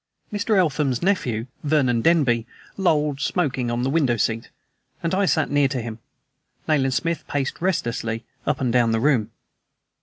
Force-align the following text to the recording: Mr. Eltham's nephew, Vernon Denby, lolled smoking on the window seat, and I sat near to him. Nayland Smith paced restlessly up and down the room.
Mr. 0.33 0.57
Eltham's 0.57 1.03
nephew, 1.03 1.45
Vernon 1.63 2.01
Denby, 2.01 2.47
lolled 2.75 3.21
smoking 3.21 3.69
on 3.69 3.83
the 3.83 3.89
window 3.91 4.17
seat, 4.17 4.49
and 5.03 5.13
I 5.13 5.27
sat 5.27 5.51
near 5.51 5.67
to 5.67 5.79
him. 5.83 5.99
Nayland 6.67 6.95
Smith 6.95 7.23
paced 7.27 7.61
restlessly 7.61 8.23
up 8.47 8.59
and 8.59 8.73
down 8.73 8.93
the 8.93 8.99
room. 8.99 9.29